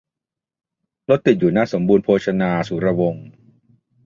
[1.09, 3.27] รถติดอยู่หน้าสมบูรณ์โภชนาสุรวงศ์